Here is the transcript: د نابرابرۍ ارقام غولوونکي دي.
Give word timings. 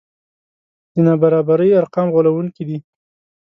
د 0.93 0.95
نابرابرۍ 1.05 1.69
ارقام 1.79 2.07
غولوونکي 2.13 2.63
دي. 2.69 2.77